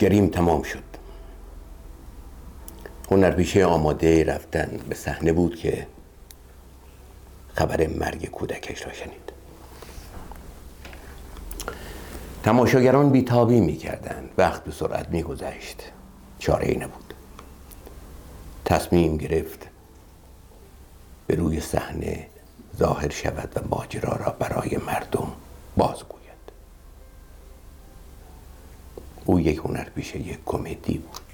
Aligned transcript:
گریم 0.00 0.28
تمام 0.28 0.62
شد. 0.62 0.89
هنرپیشه 3.10 3.64
آماده 3.64 4.24
رفتن 4.24 4.80
به 4.88 4.94
صحنه 4.94 5.32
بود 5.32 5.56
که 5.56 5.86
خبر 7.54 7.86
مرگ 7.86 8.30
کودکش 8.30 8.86
را 8.86 8.92
شنید. 8.92 9.32
تماشاگران 12.42 13.10
بیتابی 13.10 13.60
می‌کردند. 13.60 14.30
وقت 14.38 14.64
به 14.64 14.72
سرعت 14.72 15.08
میگذشت. 15.08 15.82
چاره 16.38 16.68
ای 16.68 16.76
نبود. 16.76 17.14
تصمیم 18.64 19.16
گرفت 19.16 19.68
به 21.26 21.34
روی 21.34 21.60
صحنه 21.60 22.26
ظاهر 22.78 23.10
شود 23.10 23.52
و 23.56 23.76
ماجرا 23.76 24.16
را 24.16 24.36
برای 24.38 24.76
مردم 24.76 25.32
بازگوید. 25.76 26.20
او 29.24 29.40
یک 29.40 29.58
هنرپیشه 29.58 30.18
یک 30.18 30.38
کمدی 30.46 30.98
بود. 30.98 31.29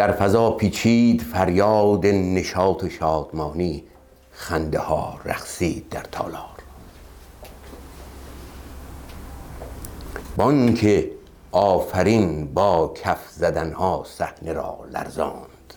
در 0.00 0.12
فضا 0.12 0.50
پیچید 0.50 1.22
فریاد 1.22 2.06
نشاط 2.06 2.84
و 2.84 2.88
شادمانی 2.88 3.84
خنده 4.32 4.78
ها 4.78 5.20
رقصید 5.24 5.88
در 5.88 6.02
تالار. 6.02 6.58
بانک 10.36 11.04
آفرین 11.52 12.54
با 12.54 12.94
کف 13.04 13.28
زدن 13.30 13.72
ها 13.72 14.04
صحنه 14.06 14.52
را 14.52 14.78
لرزاند. 14.92 15.74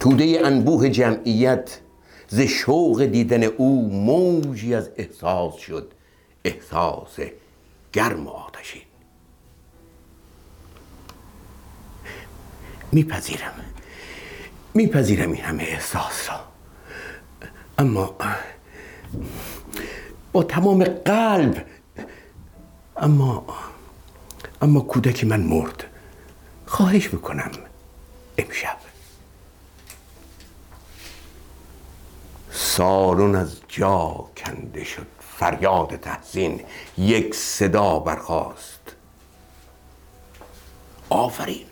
توده 0.00 0.40
انبوه 0.44 0.88
جمعیت 0.88 1.80
ز 2.28 2.40
شوق 2.40 3.04
دیدن 3.04 3.42
او 3.42 3.88
موجی 3.88 4.74
از 4.74 4.90
احساس 4.96 5.54
شد 5.56 5.92
احساس 6.44 7.18
گرم 7.92 8.26
و 8.26 8.30
آتشین. 8.30 8.91
میپذیرم. 12.92 13.52
میپذیرم 14.74 15.32
این 15.32 15.44
همه 15.44 15.62
احساس 15.62 16.30
را 16.30 16.40
اما 17.78 18.16
با 20.32 20.42
تمام 20.42 20.84
قلب 20.84 21.66
اما 22.96 23.44
اما 24.62 24.80
کودک 24.80 25.24
من 25.24 25.40
مرد. 25.40 25.84
خواهش 26.66 27.12
می‌کنم 27.12 27.50
امشب. 28.38 28.76
سالون 32.50 33.36
از 33.36 33.60
جا 33.68 34.28
کنده 34.36 34.84
شد 34.84 35.06
فریاد 35.38 35.96
تحسین 35.96 36.60
یک 36.98 37.34
صدا 37.34 37.98
برخاست. 37.98 38.96
آفرین! 41.08 41.71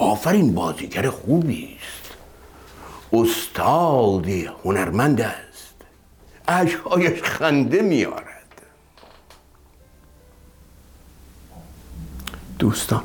آفرین 0.00 0.54
بازیگر 0.54 1.10
خوبی 1.10 1.76
است. 1.76 2.14
استادی 3.12 4.48
هنرمند 4.64 5.20
است. 5.20 5.74
اشکهایش 6.48 7.22
خنده 7.22 7.82
میارد 7.82 8.62
دوستان 12.58 13.02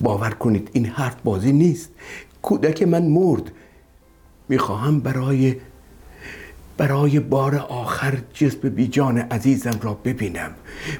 باور 0.00 0.30
کنید 0.30 0.70
این 0.72 0.86
حرف 0.86 1.14
بازی 1.24 1.52
نیست. 1.52 1.90
کودک 2.42 2.82
من 2.82 3.02
مرد. 3.02 3.52
می‌خواهم 4.48 5.00
برای 5.00 5.56
برای 6.76 7.20
بار 7.20 7.56
آخر 7.56 8.18
جسم 8.34 8.68
بیجان 8.68 9.18
عزیزم 9.18 9.80
را 9.82 9.94
ببینم. 9.94 10.54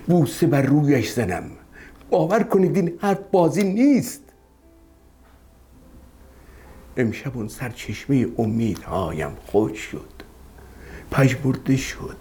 بوسه 0.07 0.47
بر 0.47 0.63
رویش 0.63 1.13
زنم. 1.13 1.51
باور 2.11 2.43
کنید 2.43 2.77
این 2.77 2.99
حرف 3.01 3.19
بازی 3.33 3.65
نیست. 3.65 4.22
امشب 6.97 7.37
اون 7.37 7.49
سرچشمه 7.49 8.27
امیدهایم 8.39 9.37
خوش 9.47 9.79
شد. 9.79 10.13
پژمرده 11.11 11.77
شد. 11.77 12.17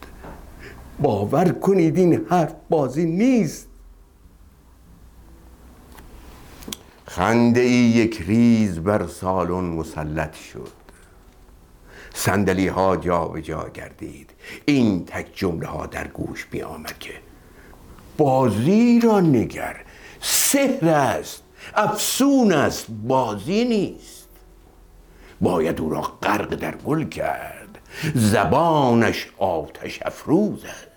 باور 0.99 1.51
کنید 1.51 1.97
این 1.97 2.25
حرف 2.29 2.53
بازی 2.69 3.05
نیست. 3.05 3.67
خنده 7.05 7.61
ای 7.61 7.71
یک 7.71 8.21
ریز 8.27 8.79
بر 8.79 9.07
سالن 9.07 9.63
مسلط 9.63 10.35
شد. 10.35 10.71
صندلی 12.13 12.67
ها 12.67 12.97
جا 12.97 13.25
به 13.25 13.41
جا 13.41 13.69
گردید. 13.73 14.29
این 14.65 15.05
تک 15.05 15.31
جمله 15.35 15.67
ها 15.67 15.85
در 15.85 16.07
گوش 16.07 16.47
می 16.51 16.61
آمد 16.61 16.99
که 16.99 17.13
بازی 18.17 18.99
را 18.99 19.19
نگر. 19.19 19.75
سحر 20.21 20.87
است. 20.87 21.43
افسون 21.75 22.53
است. 22.53 22.85
بازی 22.89 23.65
نیست. 23.65 24.20
باید 25.41 25.81
او 25.81 25.89
را 25.89 26.01
غرق 26.01 26.55
در 26.55 26.75
گل 26.75 27.09
کرد. 27.09 27.77
زبانش 28.15 29.29
آتش 29.37 29.99
افروز 30.05 30.65
است. 30.65 30.87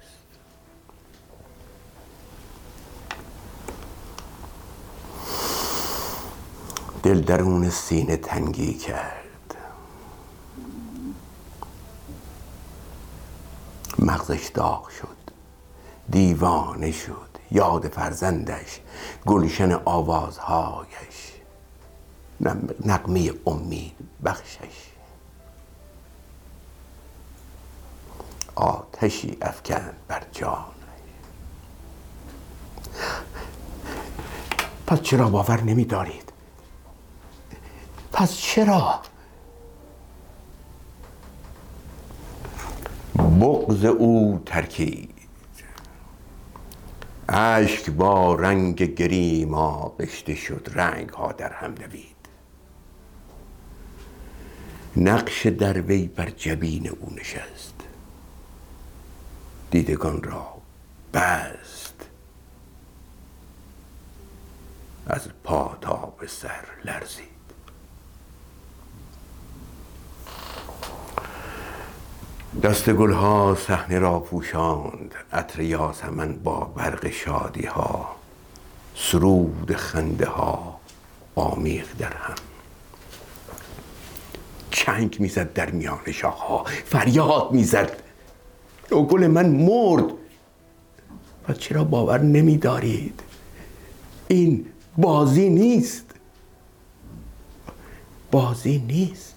دل 7.02 7.20
درون 7.20 7.70
سینه 7.70 8.16
تنگی 8.16 8.74
کرد. 8.74 9.56
مغزش 13.98 14.50
داغ 14.54 14.88
شد. 14.88 15.16
دیوانه 16.10 16.92
شد. 16.92 17.38
یاد 17.50 17.88
فرزندش 17.88 18.80
گلشن 19.26 19.72
آوازهایش. 19.84 21.33
نقمه 22.84 23.32
امید 23.46 23.92
بخشش. 24.24 24.90
آتشی 28.54 29.38
افکند 29.42 29.94
بر 30.08 30.22
جانش. 30.32 30.74
پس 34.86 35.00
چرا 35.00 35.28
باور 35.28 35.60
نمی 35.60 35.84
دارید 35.84 36.32
پس 38.12 38.36
چرا؟ 38.36 39.00
بغز 43.40 43.84
او 43.84 44.42
ترکید. 44.46 45.14
اشک 47.28 47.90
با 47.90 48.34
رنگ 48.34 48.82
گریم 48.82 49.54
آغشته 49.54 50.34
شد 50.34 50.68
رنگ 50.74 51.08
ها 51.08 51.32
در 51.32 51.52
هم 51.52 51.74
دوید. 51.74 52.13
نقش 54.96 55.46
در 55.46 55.80
وی 55.80 56.06
بر 56.06 56.30
جبین 56.30 56.88
او 56.88 57.12
نشست. 57.14 57.74
دیدگان 59.70 60.22
را 60.22 60.54
بست. 61.14 61.94
از 65.06 65.28
پا 65.44 65.78
تا 65.80 65.96
به 65.96 66.26
سر 66.26 66.64
لرزید. 66.84 67.24
دست 72.62 72.90
گلها 72.90 73.56
صحنه 73.66 73.98
را 73.98 74.20
پوشاند. 74.20 75.14
عطر 75.32 75.60
یاسمن 75.60 76.32
با 76.32 76.60
برق 76.60 77.10
شادی 77.10 77.66
ها 77.66 78.16
سرود 78.94 79.76
خنده 79.76 80.26
ها 80.26 80.80
آمیخ 81.34 81.96
در 81.98 82.12
هم. 82.16 82.53
چنگ 84.86 85.16
می‌زد 85.20 85.52
در 85.52 85.70
میان 85.70 85.98
ها 86.22 86.64
فریاد 86.64 87.52
می‌زد. 87.52 87.90
گل 88.90 89.26
من 89.26 89.48
مرد. 89.48 90.04
و 91.48 91.52
چرا 91.52 91.84
باور 91.84 92.20
نمیدارید؟ 92.20 93.20
این 94.28 94.66
بازی 94.96 95.48
نیست. 95.48 96.04
بازی 98.30 98.78
نیست. 98.78 99.34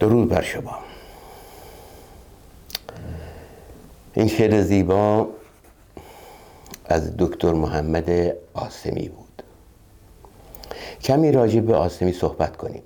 درود 0.00 0.28
بر 0.28 0.42
شما. 0.42 0.78
این 4.14 4.28
شعر 4.28 4.62
زیبا 4.62 5.28
از 6.84 7.16
دکتر 7.18 7.52
محمد 7.52 8.36
آسمی 8.54 9.08
بود. 9.08 9.42
کمی 11.00 11.32
راجع 11.32 11.60
به 11.60 11.74
آسمی 11.76 12.12
صحبت 12.12 12.56
کنیم. 12.56 12.82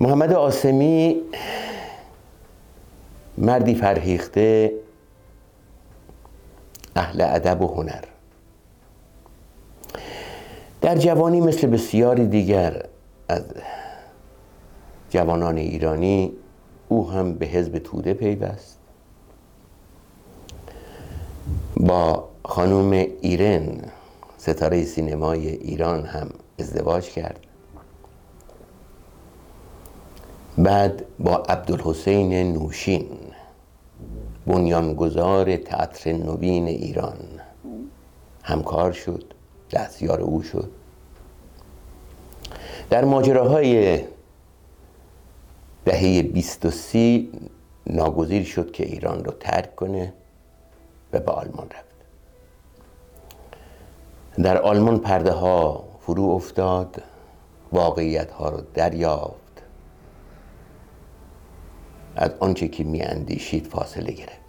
محمد 0.00 0.32
آسمی 0.32 1.22
مردی 3.38 3.74
فرهیخته 3.74 4.72
اهل 6.96 7.20
ادب 7.20 7.62
و 7.62 7.66
هنر. 7.66 8.04
در 10.80 10.96
جوانی 10.96 11.40
مثل 11.40 11.66
بسیاری 11.66 12.26
دیگر 12.26 12.82
از 13.28 13.44
جوانان 15.10 15.56
ایرانی 15.56 16.32
او 16.88 17.10
هم 17.10 17.34
به 17.34 17.46
حزب 17.46 17.78
توده 17.78 18.14
پیوست. 18.14 18.78
با 21.80 22.28
خانم 22.44 22.90
ایرن 23.20 23.82
ستاره 24.38 24.84
سینمای 24.84 25.48
ایران 25.48 26.04
هم 26.04 26.30
ازدواج 26.58 27.10
کرد. 27.10 27.40
بعد 30.58 31.04
با 31.18 31.36
عبدالحسین 31.36 32.52
نوشین 32.52 33.06
بنیانگذار 34.46 35.56
تئاتر 35.56 36.12
نوین 36.12 36.66
ایران 36.66 37.16
همکار 38.42 38.92
شد 38.92 39.34
دستیار 39.70 40.20
او 40.20 40.42
شد. 40.42 40.70
در 42.90 43.04
ماجراهای 43.04 44.00
دهه 45.84 46.22
بیست 46.22 46.66
و 46.66 46.70
سی 46.70 47.32
ناگزیر 47.86 48.44
شد 48.44 48.72
که 48.72 48.84
ایران 48.84 49.24
رو 49.24 49.32
ترک 49.40 49.76
کنه. 49.76 50.12
به 51.20 51.32
آلمان 51.32 51.66
رفت. 51.66 51.86
در 54.42 54.58
آلمان 54.62 54.98
پرده 54.98 55.32
ها 55.32 55.84
فرو 56.00 56.22
افتاد 56.30 57.02
واقعیت 57.72 58.30
ها 58.30 58.48
رو 58.48 58.62
دریافت. 58.74 59.62
از 62.16 62.30
آنچه 62.40 62.68
که 62.68 62.84
می 62.84 63.02
اندیشید 63.02 63.66
فاصله 63.66 64.12
گرفت. 64.12 64.40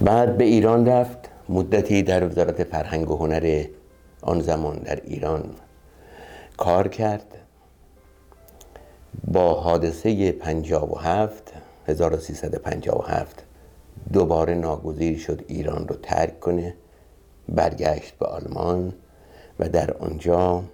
بعد 0.00 0.36
به 0.38 0.44
ایران 0.44 0.88
رفت. 0.88 1.18
مدتی 1.48 2.02
در 2.02 2.26
وزارت 2.26 2.64
فرهنگ 2.64 3.10
و 3.10 3.16
هنر 3.16 3.64
آن 4.22 4.40
زمان 4.40 4.76
در 4.76 5.00
ایران 5.04 5.54
کار 6.56 6.88
کرد. 6.88 7.38
با 9.24 9.54
حادثه 9.54 10.32
57 10.32 11.52
1357 11.86 13.44
دوباره 14.12 14.54
ناگزیر 14.54 15.18
شد 15.18 15.44
ایران 15.48 15.88
رو 15.88 15.96
ترک 16.02 16.40
کنه 16.40 16.74
برگشت 17.48 18.18
به 18.18 18.26
آلمان 18.26 18.92
و 19.58 19.68
در 19.68 19.92
آنجا 19.92 20.64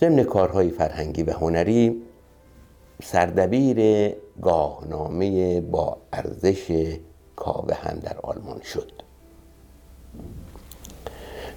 ضمن 0.00 0.22
کارهای 0.22 0.70
فرهنگی 0.70 1.22
و 1.22 1.32
هنری 1.32 2.02
سردبیر 3.02 4.10
گاهنامه 4.42 5.60
با 5.60 5.96
ارزش 6.12 6.96
کاوه 7.36 7.74
هم 7.74 7.98
در 7.98 8.16
آلمان 8.22 8.60
شد. 8.60 8.92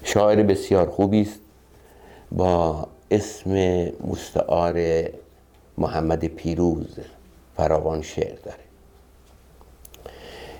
شاعر 0.04 0.42
بسیار 0.42 0.90
خوبی 0.90 1.22
است 1.22 1.40
با 2.32 2.88
اسم 3.10 3.52
مستعار 4.06 5.04
محمد 5.78 6.24
پیروز 6.24 6.98
فراوان 7.56 8.02
شعر 8.02 8.38
داره. 8.44 8.69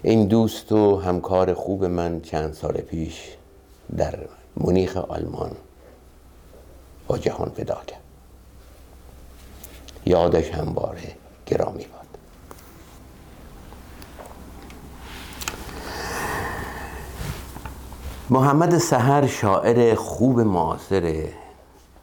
این 0.02 0.26
دوست 0.26 0.72
و 0.72 0.96
همکار 0.96 1.54
خوب 1.54 1.84
من 1.84 2.20
چند 2.20 2.52
سال 2.52 2.72
پیش 2.72 3.36
در 3.96 4.18
مونیخ 4.56 4.96
آلمان 4.96 5.50
با 7.06 7.18
جهان 7.18 7.48
فدا 7.48 7.78
کرد. 7.86 8.00
یادش 10.06 10.50
همواره 10.50 11.14
گرامی 11.46 11.84
باد. 11.84 12.06
محمد 18.30 18.78
سهر 18.78 19.26
شاعر 19.26 19.94
خوب 19.94 20.40
معاصر 20.40 21.24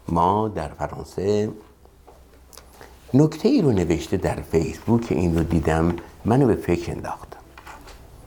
ما 0.08 0.48
در 0.48 0.68
فرانسه. 0.68 1.52
نکته 3.14 3.50
ای 3.50 3.62
رو 3.62 3.72
نوشته 3.72 4.18
در 4.18 4.36
فیسبوک 4.36 5.08
این 5.10 5.38
رو 5.38 5.44
دیدم 5.44 5.96
منو 6.26 6.48
به 6.48 6.56
فکر 6.56 6.92
انداختم 6.92 7.27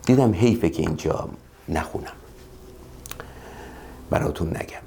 دیدم 0.06 0.32
حیفه 0.32 0.70
که 0.70 0.82
اینجا 0.82 1.28
نخونم. 1.68 2.12
براتون 4.10 4.48
نگم. 4.48 4.82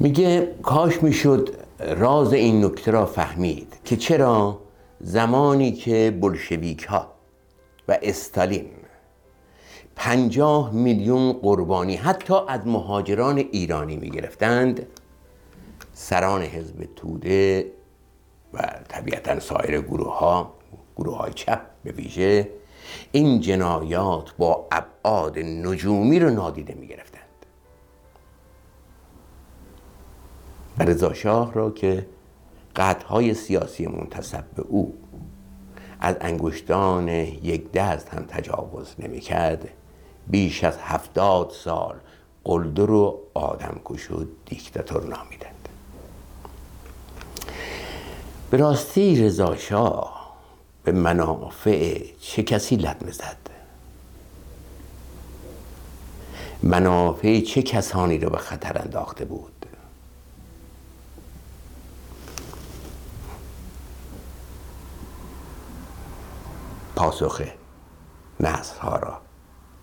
میگه 0.00 0.54
کاش 0.62 1.02
می‌شد 1.02 1.56
راز 1.78 2.32
این 2.32 2.64
نکته 2.64 2.90
را 2.90 3.06
فهمید 3.06 3.76
که 3.84 3.96
چرا 3.96 4.58
زمانی 5.00 5.72
که 5.72 6.18
بلشویک 6.20 6.84
ها 6.84 7.06
و 7.88 7.98
استالین 8.02 8.66
پنجاه 9.96 10.72
میلیون 10.72 11.32
قربانی 11.32 11.96
حتی 11.96 12.34
از 12.48 12.66
مهاجران 12.66 13.38
ایرانی 13.38 13.96
می‌گرفتند 13.96 14.86
سران 15.94 16.42
حزب 16.42 16.88
توده 16.96 17.66
و 18.54 18.58
طبیعتا 18.88 19.40
سایر 19.40 19.80
گروه 19.80 20.18
ها 20.18 20.54
گروه 20.96 21.16
های 21.16 21.32
چپ 21.32 21.60
به 21.84 21.92
ویژه 21.92 22.50
این 23.12 23.40
جنایات 23.40 24.36
با 24.38 24.68
ابعاد 24.72 25.38
نجومی 25.38 26.18
رو 26.20 26.30
نادیده 26.30 26.74
می 26.74 26.86
گرفتند 26.86 27.24
رضا 30.80 31.14
شاه 31.14 31.54
را 31.54 31.70
که 31.70 32.06
قطعهای 32.76 33.34
سیاسی 33.34 33.86
منتصب 33.86 34.44
به 34.56 34.62
او 34.62 34.94
از 36.00 36.16
انگشتان 36.20 37.08
یک 37.08 37.72
دست 37.72 38.08
هم 38.08 38.24
تجاوز 38.28 38.94
نمی 38.98 39.20
کرد 39.20 39.68
بیش 40.26 40.64
از 40.64 40.78
هفتاد 40.78 41.50
سال 41.50 41.96
قلدر 42.44 42.90
و 42.90 43.20
آدم 43.34 43.80
کشود 43.84 44.28
دیکتاتور 44.46 45.02
نامیدند. 45.02 45.68
به 48.50 48.56
راستی 48.56 49.24
رضا 49.24 49.56
شاه 49.56 50.13
به 50.84 50.92
منافع 50.92 52.06
چه 52.20 52.42
کسی 52.42 52.76
لطمه 52.76 53.10
زد 53.10 53.36
منافع 56.62 57.40
چه 57.40 57.62
کسانی 57.62 58.18
را 58.18 58.28
به 58.28 58.38
خطر 58.38 58.78
انداخته 58.78 59.24
بود؟ 59.24 59.66
پاسخ 66.96 67.42
نسل 68.40 68.78
ها 68.78 68.96
را 68.96 69.20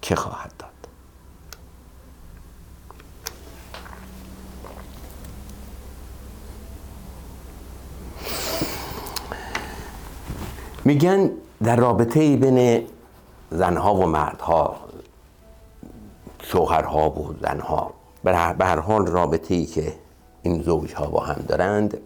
که 0.01 0.15
خواهد 0.15 0.53
داد. 0.60 0.70
میگن 10.85 11.31
در 11.63 11.75
رابطه 11.75 12.35
بین 12.38 12.88
زنها 13.51 13.95
و 13.95 14.05
مردها 14.05 14.75
شوهرها 16.43 17.09
و 17.09 17.35
زنها 17.41 17.93
به 18.23 18.35
هر 18.35 18.79
حال 18.79 19.07
رابطه 19.07 19.55
ای 19.55 19.65
که 19.65 19.93
این 20.43 20.61
زوجها 20.61 21.05
با 21.05 21.19
هم 21.19 21.45
دارند 21.47 21.97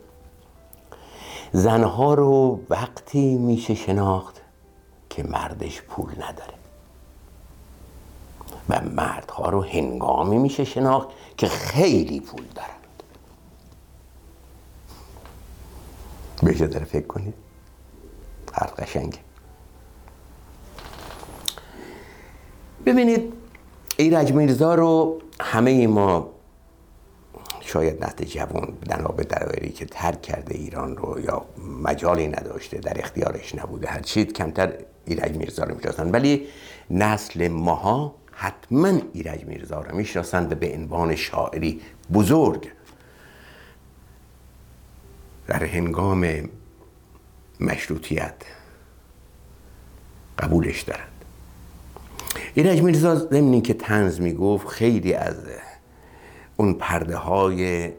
زنها 1.51 2.13
رو 2.13 2.59
وقتی 2.69 3.35
میشه 3.35 3.75
شناخت 3.75 4.41
که 5.09 5.23
مردش 5.23 5.81
پول 5.81 6.11
نداره. 6.11 6.53
و 8.69 8.81
مردها 8.81 9.49
رو 9.49 9.63
هنگامی 9.63 10.37
میشه 10.37 10.63
شناخت 10.65 11.07
که 11.37 11.47
خیلی 11.47 12.19
پول 12.19 12.43
دارند. 12.55 13.03
بهش 16.43 16.61
داره 16.61 16.85
فکر 16.85 17.07
کنید؟ 17.07 17.44
هر 18.55 18.67
قشنگه. 18.67 19.19
ببینید 22.85 23.33
ایرج 23.97 24.33
میرزا 24.33 24.75
رو 24.75 25.21
همه 25.41 25.87
ما 25.87 26.29
شاید 27.61 28.05
نسل 28.05 28.23
جوان 28.23 28.73
بنابه 28.89 29.23
دروری 29.23 29.69
که 29.69 29.85
ترک 29.85 30.21
کرده 30.21 30.55
ایران 30.55 30.97
رو 30.97 31.19
یا 31.19 31.45
مجالی 31.83 32.27
نداشته 32.27 32.77
در 32.77 32.99
اختیارش 32.99 33.55
نبوده. 33.55 33.87
هر 33.87 34.01
چیز 34.01 34.25
کمتر 34.25 34.73
ایرج 35.05 35.31
میرزا 35.37 35.63
رو 35.63 35.75
می‌شناسن 35.75 36.11
ولی 36.11 36.47
نسل 36.89 37.47
ماها 37.47 38.15
حتما 38.31 38.91
ایرج 39.13 39.45
میرزا 39.45 39.81
رو 39.81 39.95
می‌شناسند 39.95 40.59
به 40.59 40.73
عنوان 40.73 41.15
شاعری 41.15 41.81
بزرگ. 42.13 42.71
در 45.47 45.63
هنگام 45.63 46.49
مشروطیت. 47.59 48.35
قبولش 50.39 50.81
دارند 50.81 51.15
ایرج 52.53 52.81
میرزا 52.81 53.15
ضمن 53.15 53.61
که 53.61 53.73
تنز 53.73 54.21
می‌گفت 54.21 54.67
خیلی 54.67 55.13
از 55.13 55.35
اون 56.57 56.73
پرده 56.73 57.17
های 57.17 57.91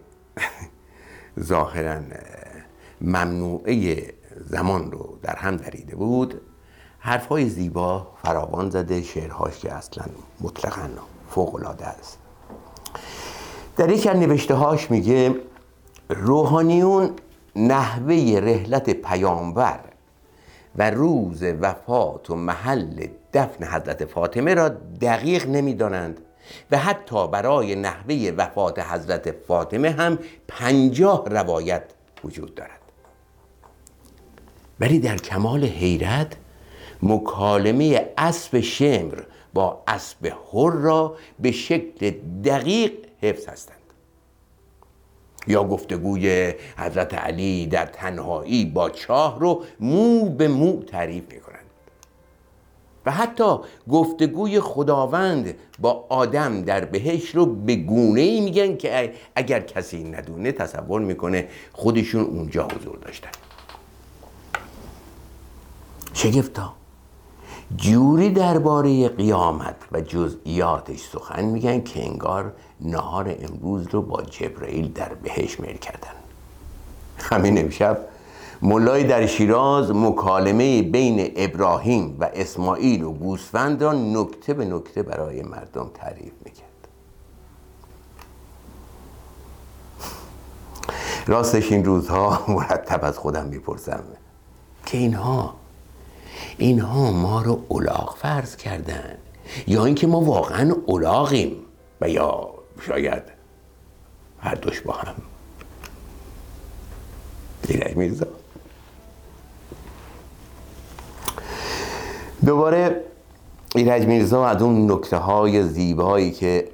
ظاهرا 1.40 2.00
ممنوعه 3.00 4.04
زمان 4.50 4.90
رو 4.90 5.18
در 5.22 5.36
هم 5.36 5.56
دریده 5.56 5.96
بود. 5.96 6.40
حرفهای 6.98 7.48
زیبا 7.48 8.06
فراوان 8.22 8.70
زده 8.70 9.02
شعرهاش 9.02 9.58
که 9.58 9.72
اصلا 9.72 10.04
مطلقا 10.40 10.88
فوق 11.30 11.54
العاده 11.54 11.86
است. 11.86 12.18
در 13.76 13.90
یکی 13.90 14.08
از 14.08 14.16
نوشته 14.16 14.54
هاش 14.54 14.90
میگه 14.90 15.34
روحانیون 16.08 17.10
نحوه 17.56 18.40
رحلت 18.42 18.90
پیامبر 18.90 19.80
و 20.76 20.90
روز 20.90 21.42
وفات 21.42 22.30
و 22.30 22.36
محل 22.36 23.06
دفن 23.32 23.64
حضرت 23.64 24.04
فاطمه 24.04 24.54
را 24.54 24.68
دقیق 25.00 25.46
نمی‌دانند 25.48 26.20
و 26.70 26.78
حتی 26.78 27.28
برای 27.28 27.74
نحوه 27.74 28.32
وفات 28.36 28.78
حضرت 28.78 29.30
فاطمه 29.30 29.90
هم 29.90 30.18
پنجاه 30.48 31.24
روایت 31.26 31.82
وجود 32.24 32.54
دارد. 32.54 32.80
ولی 34.80 34.98
در 34.98 35.16
کمال 35.16 35.64
حیرت 35.64 36.36
مکالمه 37.02 38.08
اسب 38.18 38.60
شمر 38.60 39.22
با 39.54 39.82
اسب 39.88 40.26
هر 40.26 40.70
را 40.70 41.16
به 41.40 41.52
شکل 41.52 42.10
دقیق 42.44 42.92
حفظ 43.22 43.46
هستند. 43.46 43.85
یا 45.46 45.64
گفتگوی 45.64 46.54
حضرت 46.78 47.14
علی 47.14 47.66
در 47.66 47.86
تنهایی 47.86 48.64
با 48.64 48.90
چاه 48.90 49.40
رو 49.40 49.62
مو 49.80 50.24
به 50.24 50.48
مو 50.48 50.82
تعریف 50.82 51.24
می 51.32 51.40
کنند 51.40 51.56
و 53.06 53.10
حتی 53.10 53.58
گفتگوی 53.90 54.60
خداوند 54.60 55.54
با 55.78 56.06
آدم 56.08 56.62
در 56.62 56.84
بهش 56.84 57.30
رو 57.30 57.46
به 57.46 57.76
گونه 57.76 58.20
ای 58.20 58.40
میگن 58.40 58.76
که 58.76 59.14
اگر 59.34 59.60
کسی 59.60 60.04
ندونه 60.04 60.52
تصور 60.52 61.00
می‌کنه 61.00 61.48
خودشون 61.72 62.24
اونجا 62.24 62.68
حضور 62.68 62.96
داشتن. 62.96 63.30
شگفتا. 66.14 66.75
جوری 67.76 68.30
درباره 68.30 69.08
قیامت 69.08 69.76
و 69.92 70.00
جزئیاتش 70.00 71.00
سخن 71.00 71.44
میگن 71.44 71.80
که 71.80 72.06
انگار 72.06 72.52
نهار 72.80 73.36
امروز 73.40 73.86
رو 73.88 74.02
با 74.02 74.22
جبرئیل 74.22 74.92
در 74.92 75.14
بهش 75.14 75.60
میل 75.60 75.76
کردن. 75.76 76.10
همین 77.18 77.58
امشب 77.58 77.98
مولای 78.62 79.04
در 79.04 79.26
شیراز 79.26 79.90
مکالمه 79.90 80.82
بین 80.82 81.32
ابراهیم 81.36 82.16
و 82.20 82.30
اسماعیل 82.34 83.02
و 83.02 83.12
گوسفند 83.12 83.82
را 83.82 83.92
نکته 83.92 84.54
به 84.54 84.64
نکته 84.64 85.02
برای 85.02 85.42
مردم 85.42 85.90
تعریف 85.94 86.32
می‌کرد. 86.44 86.66
راستش 91.26 91.72
این 91.72 91.84
روزها 91.84 92.44
مرتب 92.48 93.04
از 93.04 93.18
خودم 93.18 93.44
می‌پرسم 93.46 94.02
که 94.86 94.98
اینها 94.98 95.54
اینها 96.58 97.10
ما 97.12 97.42
رو 97.42 97.64
اولاغ 97.68 98.16
فرض 98.16 98.56
کردن. 98.56 99.18
یا 99.66 99.84
اینکه 99.84 100.06
ما 100.06 100.20
واقعا 100.20 100.74
اولاغیم 100.86 101.56
و 102.00 102.08
یا 102.08 102.48
شاید 102.86 103.22
هر 104.40 104.54
دوش 104.54 104.80
با 104.80 104.92
هم. 104.92 105.14
ایرج 107.68 107.96
میرزا 107.96 108.26
دوباره 112.46 113.04
ایرج 113.74 114.02
میرزا 114.06 114.46
از 114.46 114.62
اون 114.62 114.92
نکته 114.92 115.16
های 115.16 115.62
زیبایی 115.62 116.30
که 116.30 116.68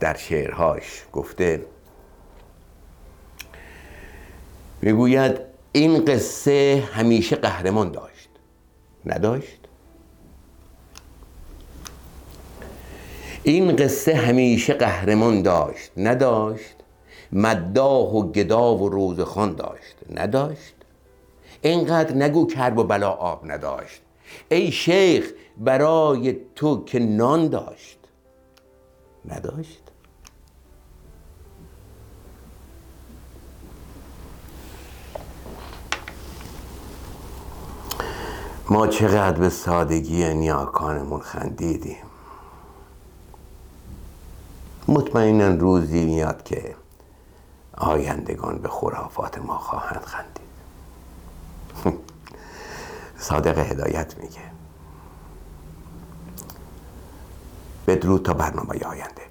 در 0.00 0.16
شعرهاش 0.16 1.04
گفته 1.12 1.66
می‌گوید 4.82 5.40
این 5.72 6.04
قصه 6.04 6.88
همیشه 6.92 7.36
قهرمان 7.36 7.90
داشت. 7.90 8.09
نداشت. 9.06 9.58
این 13.42 13.76
قصه 13.76 14.14
همیشه 14.14 14.74
قهرمان 14.74 15.42
داشت 15.42 15.90
نداشت. 15.96 16.74
مداح 17.32 18.12
و 18.12 18.32
گدا 18.32 18.76
و 18.76 18.88
روزخان 18.88 19.54
داشت 19.54 19.96
نداشت. 20.10 20.74
اینقدر 21.62 22.14
نگو 22.14 22.46
کرب 22.46 22.78
و 22.78 22.84
بلا 22.84 23.10
آب 23.10 23.50
نداشت. 23.50 24.00
ای 24.48 24.72
شیخ 24.72 25.32
برای 25.58 26.36
تو 26.56 26.84
که 26.84 26.98
نان 26.98 27.48
داشت 27.48 27.98
نداشت. 29.28 29.89
ما 38.70 38.86
چقدر 38.86 39.40
به 39.40 39.48
سادگی 39.48 40.34
نیاکانمون 40.34 41.20
خندیدیم. 41.20 41.96
مطمئنا 44.88 45.48
روزی 45.48 46.04
میاد 46.04 46.42
که 46.42 46.76
آیندگان 47.76 48.58
به 48.58 48.68
خرافات 48.68 49.38
ما 49.38 49.58
خواهند 49.58 50.02
خندید. 50.04 50.50
صادق 53.18 53.58
هدایت 53.58 54.18
میگه. 54.18 54.40
بدرود 57.86 58.22
تا 58.22 58.34
برنامه 58.34 58.84
آینده. 58.84 59.29